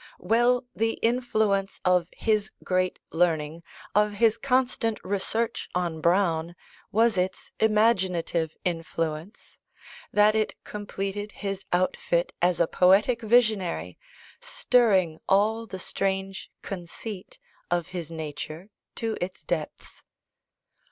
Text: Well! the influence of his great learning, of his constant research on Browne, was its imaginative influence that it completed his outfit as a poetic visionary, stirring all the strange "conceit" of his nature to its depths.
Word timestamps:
Well! 0.17 0.65
the 0.75 0.93
influence 1.03 1.79
of 1.85 2.09
his 2.17 2.49
great 2.63 2.97
learning, 3.11 3.61
of 3.93 4.13
his 4.13 4.35
constant 4.35 4.99
research 5.03 5.69
on 5.75 6.01
Browne, 6.01 6.55
was 6.91 7.19
its 7.19 7.51
imaginative 7.59 8.55
influence 8.65 9.57
that 10.11 10.33
it 10.33 10.55
completed 10.63 11.31
his 11.33 11.65
outfit 11.71 12.33
as 12.41 12.59
a 12.59 12.65
poetic 12.65 13.21
visionary, 13.21 13.99
stirring 14.39 15.19
all 15.29 15.67
the 15.67 15.77
strange 15.77 16.49
"conceit" 16.63 17.37
of 17.69 17.89
his 17.89 18.09
nature 18.09 18.71
to 18.95 19.15
its 19.21 19.43
depths. 19.43 20.01